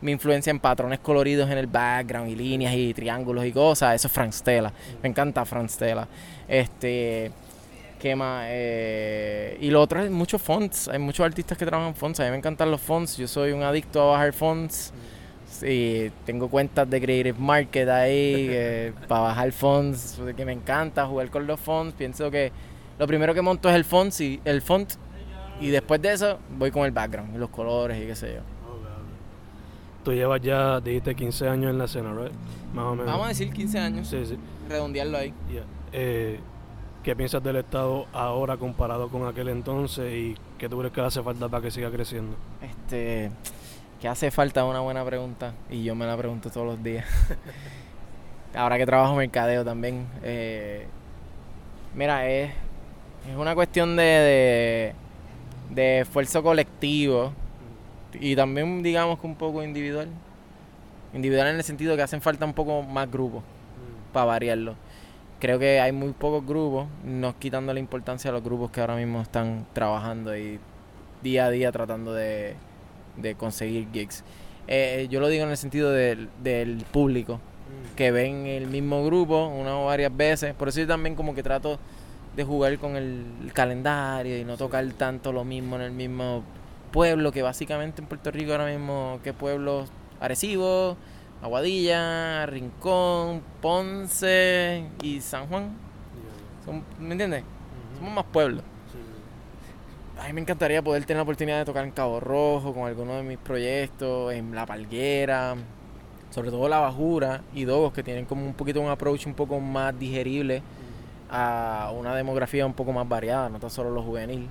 [0.00, 4.08] mi influencia en patrones coloridos en el background y líneas y triángulos y cosas, eso
[4.08, 4.72] es Frank Stella.
[5.00, 6.08] Me encanta Frank Stella.
[6.48, 7.30] Este,
[7.98, 8.46] ¿qué más?
[8.48, 10.88] Eh, y lo otro es muchos fonts.
[10.88, 12.20] Hay muchos artistas que trabajan fonts.
[12.20, 13.16] A mí me encantan los fonts.
[13.16, 14.92] Yo soy un adicto a bajar fonts.
[15.62, 21.46] Y tengo cuentas de Creative Market ahí para bajar fonts, que me encanta jugar con
[21.46, 21.94] los fonts.
[21.94, 22.52] Pienso que
[22.98, 24.92] lo primero que monto es el font, y, el font
[25.60, 28.40] y después de eso voy con el background, los colores y qué sé yo.
[30.04, 32.32] Tú llevas ya, dijiste 15 años en la escena, ¿right?
[32.72, 33.06] Más o menos.
[33.06, 34.08] Vamos a decir 15 años.
[34.08, 34.38] Sí, sí.
[34.68, 35.34] Redondearlo ahí.
[35.92, 36.40] Eh,
[37.08, 41.22] ¿Qué piensas del Estado ahora comparado con aquel entonces y qué tú crees que hace
[41.22, 42.36] falta para que siga creciendo?
[42.60, 43.30] Este,
[43.98, 44.62] ¿qué hace falta?
[44.66, 47.06] Una buena pregunta y yo me la pregunto todos los días.
[48.54, 50.06] ahora que trabajo mercadeo también.
[50.22, 50.86] Eh,
[51.94, 52.50] mira, es,
[53.26, 54.92] es una cuestión de
[55.70, 57.32] de esfuerzo colectivo
[58.20, 60.08] y también digamos que un poco individual.
[61.14, 64.12] Individual en el sentido que hacen falta un poco más grupos mm.
[64.12, 64.74] para variarlo.
[65.40, 68.96] Creo que hay muy pocos grupos, no quitando la importancia a los grupos que ahora
[68.96, 70.58] mismo están trabajando y
[71.22, 72.56] día a día tratando de,
[73.36, 74.24] conseguir gigs.
[74.66, 77.94] Eh, yo lo digo en el sentido del, del público, mm.
[77.96, 80.54] que ven el mismo grupo una o varias veces.
[80.54, 81.78] Por eso yo también como que trato
[82.38, 86.44] de jugar con el, calendario y no tocar tanto lo mismo en el mismo
[86.92, 89.90] pueblo, que básicamente en Puerto Rico ahora mismo, ¿qué pueblos?
[90.20, 90.96] Arecibo,
[91.42, 95.76] Aguadilla, Rincón, Ponce y San Juan.
[96.98, 97.44] ¿Me entiendes?
[97.96, 98.62] Somos más pueblos.
[100.20, 103.14] A mí me encantaría poder tener la oportunidad de tocar en Cabo Rojo con alguno
[103.14, 105.54] de mis proyectos, en La Palguera,
[106.30, 109.60] sobre todo La Bajura y Dogos, que tienen como un poquito un approach un poco
[109.60, 110.62] más digerible
[111.30, 114.48] a una demografía un poco más variada, no tan solo los juvenil.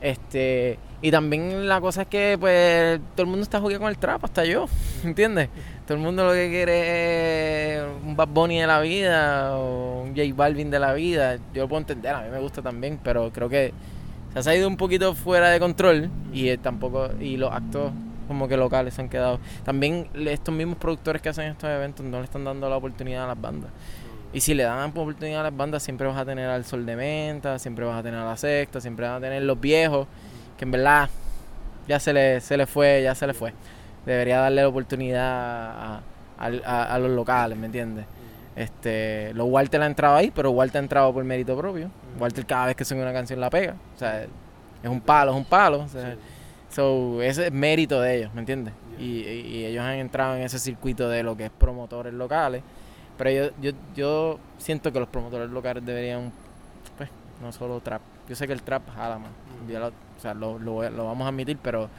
[0.00, 3.98] Este, y también la cosa es que pues todo el mundo está jugando con el
[3.98, 4.66] trap, hasta yo,
[5.02, 5.48] ¿entiendes?
[5.88, 10.14] Todo el mundo lo que quiere es un Bad Bunny de la vida o un
[10.14, 11.36] J Balvin de la vida.
[11.54, 13.72] Yo lo puedo entender, a mí me gusta también, pero creo que
[14.34, 17.92] se ha salido un poquito fuera de control y tampoco y los actos
[18.26, 19.40] como que locales se han quedado.
[19.64, 23.28] También estos mismos productores que hacen estos eventos no le están dando la oportunidad a
[23.28, 23.70] las bandas.
[24.34, 26.96] Y si le dan oportunidad a las bandas, siempre vas a tener al Sol de
[26.96, 30.06] Menta, siempre vas a tener a la Sexta, siempre vas a tener los viejos,
[30.58, 31.08] que en verdad
[31.88, 33.54] ya se le, se le fue, ya se le fue.
[34.06, 36.00] Debería darle la oportunidad
[36.38, 38.06] a, los locales, ¿me entiendes?
[38.56, 41.90] Este, los Walter han entrado ahí, pero Walter ha entrado por mérito propio.
[42.18, 43.74] Walter cada vez que suena una canción la pega.
[43.94, 45.86] O sea, es un palo, es un palo.
[46.76, 48.74] O ese es mérito de ellos, ¿me entiendes?
[48.98, 52.62] Y, y ellos han entrado en ese circuito de lo que es promotores locales
[53.18, 56.32] pero yo, yo, yo siento que los promotores locales deberían,
[56.96, 57.10] pues,
[57.42, 58.00] no solo trap.
[58.28, 59.30] Yo sé que el trap jala más.
[60.16, 61.90] o sea, lo, lo, vamos a admitir, pero,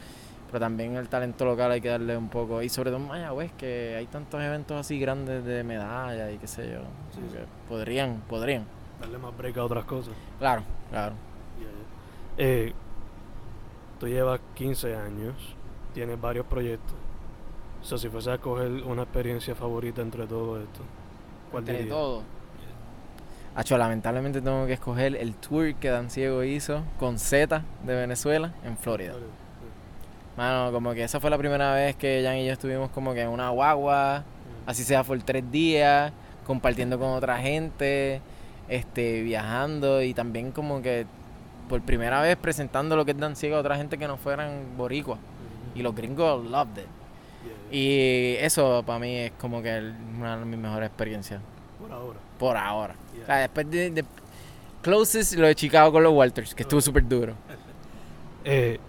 [0.52, 2.62] pero también el talento local hay que darle un poco.
[2.62, 6.48] Y sobre todo en Mayagüez, que hay tantos eventos así grandes de medallas y qué
[6.48, 6.80] sé yo.
[7.68, 8.66] podrían, podrían.
[9.00, 10.14] Darle más break a otras cosas.
[10.40, 11.16] Claro, claro.
[12.38, 12.74] Eh,
[14.00, 15.36] tú llevas 15 años,
[15.94, 16.96] tienes varios proyectos.
[17.82, 20.82] O sea, si fuese a coger una experiencia favorita entre todo esto,
[21.52, 22.24] ¿Cuál de todo.
[23.56, 28.54] Hacho, lamentablemente tengo que escoger el tour que Dan Ciego hizo con Z de Venezuela
[28.64, 29.14] en Florida.
[30.38, 33.22] Mano, como que esa fue la primera vez que Jan y yo estuvimos como que
[33.22, 34.24] en una guagua,
[34.66, 36.14] así sea por tres días,
[36.46, 38.22] compartiendo con otra gente,
[38.70, 41.06] este, viajando y también como que
[41.68, 44.78] por primera vez presentando lo que es Dan Ciego a otra gente que no fueran
[44.78, 45.20] boricuas.
[45.76, 46.88] Y los gringos loved it.
[47.72, 51.42] Y eso para mí es como que una de mis mejores experiencias.
[51.80, 52.20] Por ahora.
[52.40, 52.96] Por ahora.
[53.22, 54.04] O sea, después de,
[54.82, 57.36] Closest lo de Chicago con los Walters, que estuvo súper duro.
[58.44, 58.80] Eh,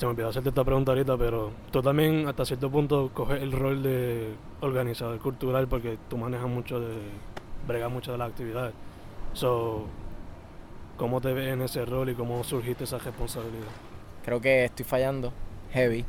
[0.00, 3.52] se me olvidó hacerte esta pregunta ahorita, pero tú también hasta cierto punto coges el
[3.52, 4.32] rol de
[4.62, 6.96] organizador cultural porque tú manejas mucho de,
[7.68, 8.72] bregas mucho de las actividades.
[9.34, 9.84] So,
[10.96, 13.68] ¿Cómo te ves en ese rol y cómo surgiste esa responsabilidad?
[14.24, 15.34] Creo que estoy fallando
[15.70, 16.06] heavy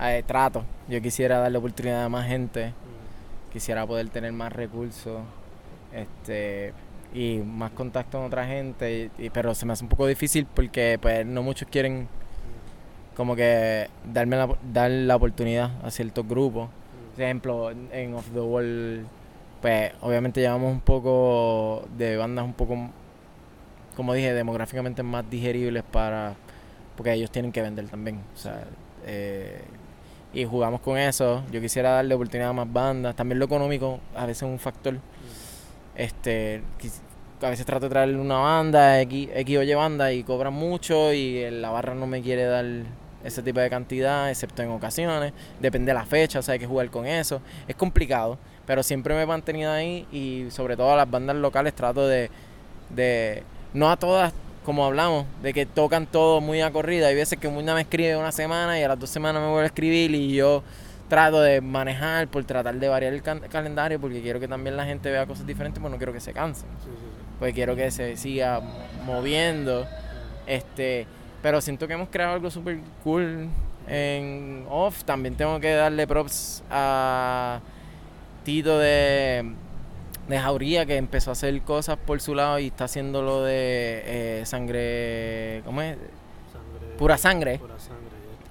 [0.00, 0.64] eh, trato.
[0.88, 2.74] Yo quisiera darle oportunidad a más gente,
[3.52, 5.22] quisiera poder tener más recursos
[5.92, 6.74] este
[7.14, 11.24] y más contacto con otra gente, pero se me hace un poco difícil porque pues
[11.24, 12.08] no muchos quieren
[13.18, 16.68] como que darme la, dar la oportunidad a ciertos grupos.
[17.16, 19.06] Por ejemplo, en Off the Wall,
[19.60, 22.76] pues obviamente llevamos un poco de bandas un poco,
[23.96, 26.36] como dije, demográficamente más digeribles para,
[26.96, 28.20] porque ellos tienen que vender también.
[28.36, 28.62] O sea,
[29.04, 29.62] eh,
[30.32, 31.42] y jugamos con eso.
[31.50, 33.16] Yo quisiera darle oportunidad a más bandas.
[33.16, 34.96] También lo económico a veces es un factor.
[35.96, 36.62] Este,
[37.42, 41.12] a veces trato de traerle una banda, X, X o Y banda, y cobran mucho
[41.12, 42.64] y la barra no me quiere dar
[43.24, 45.32] ese tipo de cantidad, excepto en ocasiones.
[45.60, 47.40] Depende de la fecha, o sea, hay que jugar con eso.
[47.66, 51.74] Es complicado, pero siempre me he mantenido ahí y sobre todo a las bandas locales
[51.74, 52.30] trato de,
[52.90, 53.42] de
[53.74, 54.32] no a todas
[54.64, 57.08] como hablamos, de que tocan todo muy a corrida.
[57.08, 59.62] Hay veces que una me escribe una semana y a las dos semanas me vuelve
[59.62, 60.62] a escribir y yo
[61.08, 65.10] trato de manejar por tratar de variar el calendario porque quiero que también la gente
[65.10, 66.68] vea cosas diferentes, pues no quiero que se cansen.
[67.38, 68.60] Pues quiero que se siga
[69.06, 69.86] moviendo.
[70.46, 71.06] Este,
[71.42, 73.48] pero siento que hemos creado algo súper cool
[73.86, 75.04] en off.
[75.04, 77.60] También tengo que darle props a
[78.44, 79.52] Tito de,
[80.28, 84.02] de Jauría, que empezó a hacer cosas por su lado y está haciendo lo de
[84.04, 85.62] eh, sangre.
[85.64, 85.96] ¿Cómo es?
[86.98, 87.60] pura sangre.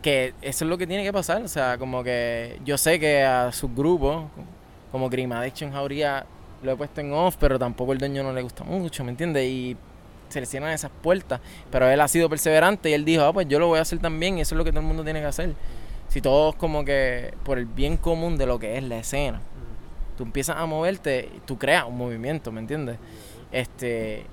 [0.01, 1.43] Que eso es lo que tiene que pasar.
[1.43, 4.25] O sea, como que yo sé que a sus grupos,
[4.91, 6.25] como Green Addiction Jauría,
[6.63, 9.45] lo he puesto en off, pero tampoco el dueño no le gusta mucho, ¿me entiendes?
[9.45, 9.77] Y
[10.29, 11.41] se le cierran esas puertas.
[11.71, 13.99] Pero él ha sido perseverante y él dijo, ah, pues yo lo voy a hacer
[13.99, 15.53] también y eso es lo que todo el mundo tiene que hacer.
[16.09, 19.41] Si todos como que por el bien común de lo que es la escena,
[20.17, 22.97] tú empiezas a moverte, tú creas un movimiento, ¿me entiendes?
[23.51, 24.25] Este,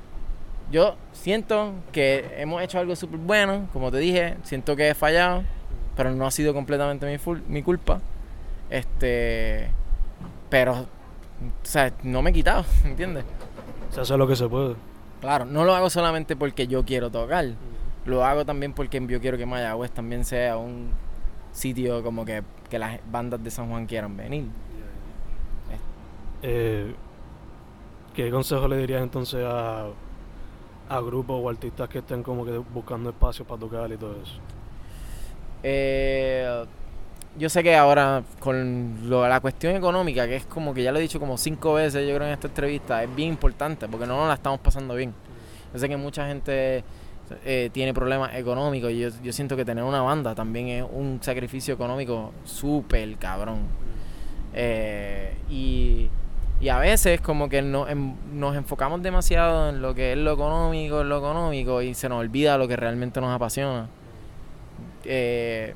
[0.70, 5.44] yo siento que hemos hecho algo súper bueno, como te dije, siento que he fallado,
[5.96, 8.00] pero no ha sido completamente mi, mi culpa.
[8.70, 9.68] Este,
[10.48, 10.86] pero, o
[11.62, 13.24] sea, no me he quitado, ¿me entiendes?
[13.90, 14.74] Se hace lo que se puede.
[15.24, 17.46] Claro, no lo hago solamente porque yo quiero tocar.
[18.04, 20.90] Lo hago también porque yo quiero que Mayagüez también sea un
[21.50, 24.44] sitio como que, las bandas de San Juan quieran venir.
[26.42, 26.94] Eh,
[28.14, 29.86] ¿Qué consejo le dirías entonces a,
[30.90, 34.34] a grupos o artistas que estén como que buscando espacios para tocar y todo eso?
[35.62, 36.66] Eh,
[37.36, 41.02] yo sé que ahora con la cuestión económica, que es como que ya lo he
[41.02, 44.28] dicho como cinco veces yo creo en esta entrevista, es bien importante porque no nos
[44.28, 45.12] la estamos pasando bien.
[45.72, 46.84] Yo sé que mucha gente
[47.44, 51.74] eh, tiene problemas económicos y yo, siento que tener una banda también es un sacrificio
[51.74, 53.62] económico súper cabrón.
[54.52, 56.10] Eh, y,
[56.70, 57.86] a veces como que no,
[58.32, 62.20] nos enfocamos demasiado en lo que es lo económico, en lo económico y se nos
[62.20, 63.88] olvida lo que realmente nos apasiona.
[65.04, 65.74] Eh,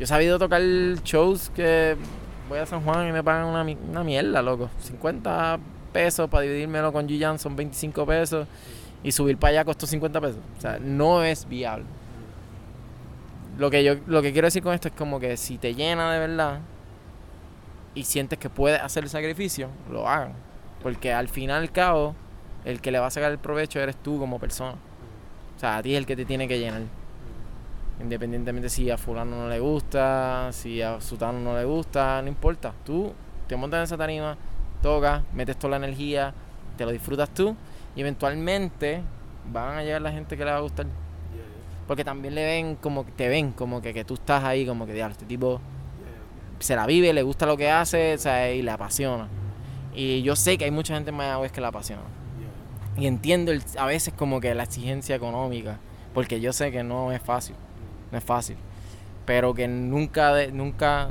[0.00, 0.62] yo he sabido tocar
[1.04, 1.94] shows que
[2.48, 4.70] voy a San Juan y me pagan una, una mierda, loco.
[4.78, 5.60] 50
[5.92, 8.48] pesos para dividírmelo con G son 25 pesos.
[9.02, 10.38] Y subir para allá costó 50 pesos.
[10.56, 11.84] O sea, no es viable.
[13.58, 16.10] Lo que yo lo que quiero decir con esto es como que si te llena
[16.14, 16.60] de verdad
[17.94, 20.32] y sientes que puedes hacer el sacrificio, lo hagan.
[20.82, 22.14] Porque al final al cabo,
[22.64, 24.76] el que le va a sacar el provecho eres tú como persona.
[25.58, 26.99] O sea, a ti es el que te tiene que llenar.
[28.02, 32.72] Independientemente si a fulano no le gusta, si a sutano no le gusta, no importa.
[32.84, 33.12] Tú
[33.46, 34.36] te montas en esa tarima,
[34.80, 36.32] tocas, metes toda la energía,
[36.78, 37.54] te lo disfrutas tú
[37.94, 39.02] y eventualmente
[39.52, 40.86] van a llegar la gente que le va a gustar.
[41.86, 44.86] Porque también le ven como que te ven como que, que tú estás ahí como
[44.86, 45.60] que este tipo
[46.58, 48.16] se la vive, le gusta lo que hace,
[48.56, 49.28] y le apasiona.
[49.94, 52.02] Y yo sé que hay mucha gente en Mayagüez que la apasiona.
[52.96, 55.78] Y entiendo a veces como que la exigencia económica,
[56.14, 57.56] porque yo sé que no es fácil
[58.10, 58.56] no es fácil.
[59.26, 61.10] Pero que nunca, nunca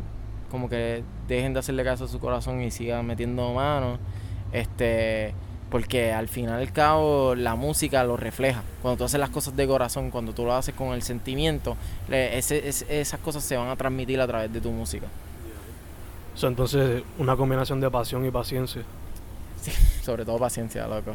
[0.49, 3.99] como que dejen de hacerle caso a su corazón y sigan metiendo manos.
[4.51, 5.33] Este,
[5.69, 8.63] porque al final y al cabo la música lo refleja.
[8.81, 11.77] Cuando tú haces las cosas de corazón, cuando tú lo haces con el sentimiento,
[12.09, 15.07] esas cosas se van a transmitir a través de tu música.
[16.41, 18.81] O entonces, una combinación de pasión y paciencia.
[19.62, 21.13] Sí, sobre todo paciencia, loco.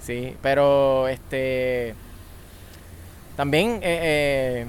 [0.00, 1.94] Sí, pero este.
[3.36, 4.66] También eh, eh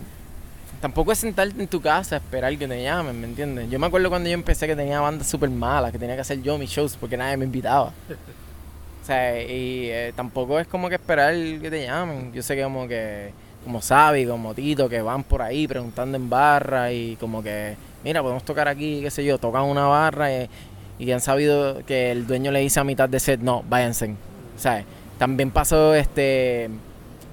[0.86, 3.72] tampoco es sentarte en tu casa a esperar que te llamen, ¿me entiendes?
[3.72, 6.44] Yo me acuerdo cuando yo empecé que tenía bandas súper malas, que tenía que hacer
[6.44, 7.92] yo mis shows porque nadie me invitaba.
[9.02, 12.34] O sea, y eh, tampoco es como que esperar que te llamen.
[12.34, 13.32] Yo sé que como que,
[13.64, 18.24] como Sabi, como Tito, que van por ahí preguntando en barra y como que, mira,
[18.24, 20.50] podemos tocar aquí, qué sé yo, tocan una barra y,
[20.98, 24.16] y han sabido que el dueño le dice a mitad de set, no, váyanse.
[24.56, 24.84] O sea,
[25.20, 26.70] también pasó este,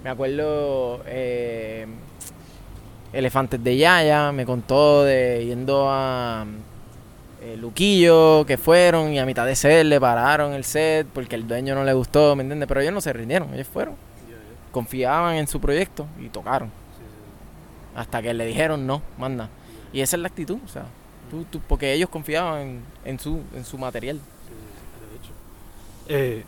[0.05, 1.03] me acuerdo...
[1.07, 1.87] Eh,
[3.13, 6.47] Elefantes de Yaya, me contó de yendo a
[7.43, 11.47] eh, Luquillo, que fueron y a mitad de set le pararon el set porque el
[11.47, 12.69] dueño no le gustó, ¿me entiendes?
[12.69, 13.95] Pero ellos no se rindieron, ellos fueron.
[14.71, 16.71] Confiaban en su proyecto y tocaron.
[17.95, 19.51] Hasta que le dijeron no, manda.
[19.93, 20.87] Y esa es la actitud, o sea,
[21.31, 24.21] Tú, tú, porque ellos confiaban en, en su, en su material.
[26.09, 26.45] Eh,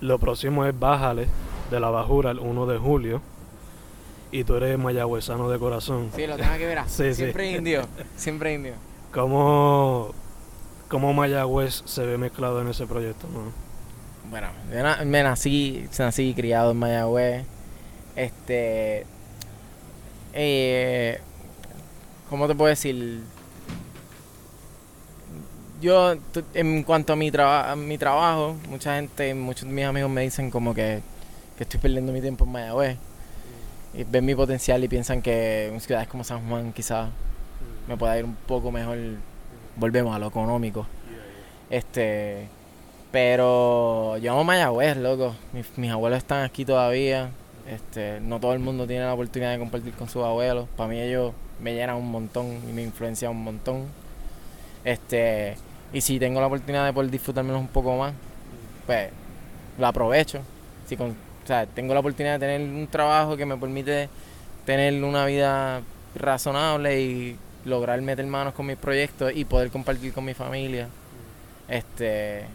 [0.00, 1.28] lo próximo es Bájale
[1.70, 3.22] de la Bajura el 1 de julio.
[4.32, 6.10] Y tú eres mayagüezano de corazón.
[6.14, 6.78] Sí, lo tengo que ver.
[6.88, 7.14] Sí, sí.
[7.14, 8.74] siempre indio, siempre indio.
[9.12, 10.12] ¿Cómo,
[10.88, 13.26] ¿Cómo Mayagüez se ve mezclado en ese proyecto?
[13.32, 13.52] no?
[14.30, 17.44] Bueno, yo na- me nací, nací criado en Mayagüez.
[18.16, 19.06] Este.
[20.34, 21.18] Eh,
[22.28, 23.20] ¿Cómo te puedo decir?
[25.80, 26.14] Yo,
[26.54, 30.22] en cuanto a mi, traba- a mi trabajo, mucha gente, muchos de mis amigos me
[30.22, 31.00] dicen como que,
[31.56, 32.96] que estoy perdiendo mi tiempo en Mayagüez.
[33.96, 37.08] Y ven mi potencial y piensan que en ciudades como San Juan quizás
[37.88, 38.98] me pueda ir un poco mejor.
[39.76, 40.86] Volvemos a lo económico.
[41.70, 42.48] Este.
[43.10, 45.34] Pero yo amo Mayagüez, loco.
[45.76, 47.30] Mis, abuelos están aquí todavía.
[47.66, 50.68] Este, no todo el mundo tiene la oportunidad de compartir con sus abuelos.
[50.76, 53.86] Para mí ellos me llenan un montón y me influencian un montón.
[54.84, 55.56] Este,
[55.92, 58.12] y si tengo la oportunidad de poder disfrutármelos un poco más,
[58.84, 59.10] pues
[59.78, 60.40] lo aprovecho.
[60.86, 60.96] Si
[61.46, 64.08] o sea, tengo la oportunidad de tener un trabajo que me permite
[64.64, 65.80] tener una vida
[66.16, 70.88] razonable y lograr meter manos con mis proyectos y poder compartir con mi familia.
[71.68, 72.46] Este,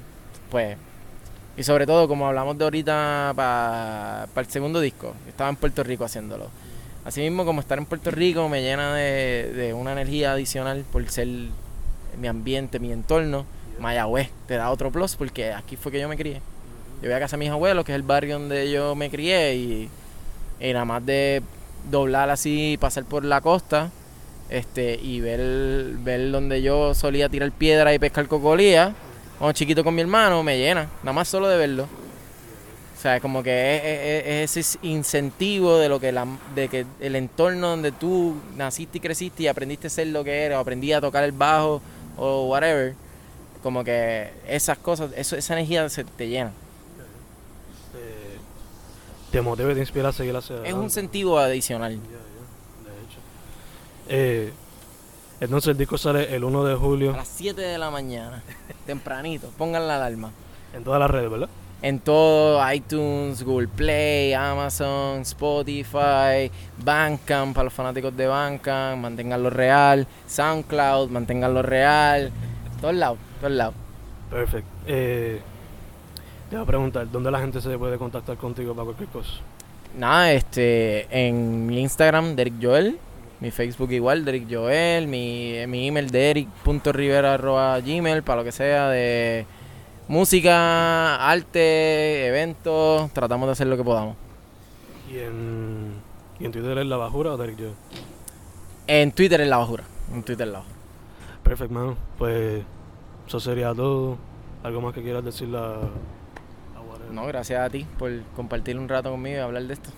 [0.50, 0.76] pues,
[1.56, 6.04] y sobre todo, como hablamos de ahorita para el segundo disco, estaba en Puerto Rico
[6.04, 6.50] haciéndolo.
[7.06, 11.30] Asimismo, como estar en Puerto Rico me llena de, de una energía adicional por ser
[12.20, 13.46] mi ambiente, mi entorno.
[13.80, 16.42] Mayagüez te da otro plus porque aquí fue que yo me crié.
[17.02, 19.56] Yo voy a casa de mis abuelos, que es el barrio donde yo me crié,
[19.56, 19.90] y,
[20.62, 21.42] nada más de
[21.90, 23.90] doblar así, pasar por la costa,
[24.50, 25.40] este, y ver,
[26.00, 28.94] ver donde yo solía tirar piedra y pescar cocolía,
[29.40, 31.88] cuando chiquito con mi hermano, me llena, nada más solo de verlo.
[32.98, 33.84] O sea, como que es,
[34.54, 39.00] es- es ese incentivo de lo que la, de que el entorno donde tú naciste
[39.00, 41.82] y creciste y aprendiste a ser lo que eres, o aprendí a tocar el bajo
[42.18, 42.94] o whatever,
[43.64, 46.52] como que esas cosas, esa energía se te llena.
[49.32, 50.86] Te motiva y te inspira a seguir hacia Es un adelante.
[50.86, 51.94] incentivo adicional.
[51.96, 53.20] Ya, ya, de hecho.
[54.10, 54.54] Eh,
[55.40, 58.44] entonces el disco sale el 1 de A julio las 7 de la mañana,
[58.86, 60.32] tempranito, pongan la alarma.
[60.74, 61.50] en todas las redes, ¿verdad?
[61.84, 66.52] En todo, iTunes, Google Play, Amazon, Spotify,
[66.84, 72.32] Bandcamp, para los fanáticos de Bandcamp, manténganlo real, SoundCloud, manténganlo real,
[72.80, 73.74] todos lados, todos lados.
[74.30, 74.70] Perfecto.
[74.86, 75.42] Eh,
[76.52, 79.32] te voy a preguntar, ¿dónde la gente se puede contactar contigo para cualquier cosa?
[79.98, 83.00] Nada, este, en mi Instagram, Derek Joel,
[83.40, 89.46] mi Facebook igual, Derek Joel, mi, mi email, derek.rivera.gmail, para lo que sea de
[90.10, 94.18] música, arte, eventos, tratamos de hacer lo que podamos.
[95.10, 95.94] ¿Y en,
[96.38, 97.72] y en Twitter es La Bajura o Derek Joe?
[98.88, 100.76] En Twitter es la bajura, en Twitter es la bajura.
[101.44, 101.96] Perfecto, mano.
[102.18, 102.62] Pues
[103.26, 104.18] eso sería todo.
[104.64, 106.21] ¿Algo más que quieras decirle a, a Whatever?
[107.12, 109.90] No, gracias a ti por compartir un rato conmigo y hablar de esto.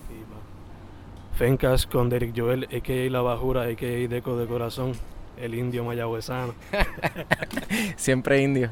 [1.36, 3.10] Fencas con Derek Joel, a.k.a.
[3.10, 4.08] La Bajura, a.k.a.
[4.08, 4.94] Deco de Corazón,
[5.38, 6.54] el indio mayagüezano.
[7.96, 8.70] Siempre indio.